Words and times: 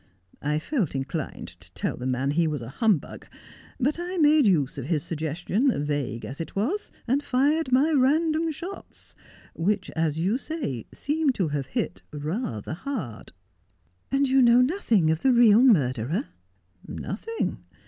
I 0.41 0.57
felt 0.57 0.95
inclined 0.95 1.49
to 1.49 1.71
tell 1.73 1.95
the 1.95 2.07
man 2.07 2.31
he 2.31 2.47
was 2.47 2.63
a 2.63 2.69
humbug; 2.69 3.27
but 3.79 3.99
I 3.99 4.17
made 4.17 4.47
use 4.47 4.79
of 4.79 4.85
his 4.87 5.03
suggestion, 5.03 5.85
vague 5.85 6.25
as 6.25 6.41
it 6.41 6.55
was, 6.55 6.89
and 7.07 7.21
tired 7.21 7.71
my 7.71 7.91
random 7.91 8.49
shots, 8.51 9.13
which, 9.53 9.91
as 9.91 10.17
you 10.17 10.39
say, 10.39 10.87
seem 10.91 11.29
to 11.33 11.49
have 11.49 11.67
hit 11.67 12.01
rather 12.11 12.73
hard."' 12.73 13.31
And 14.11 14.27
you 14.27 14.41
know 14.41 14.61
nothing 14.61 15.11
of 15.11 15.21
the 15.21 15.33
real 15.33 15.61
murderer?'' 15.61 16.29
Nothing. 16.87 17.63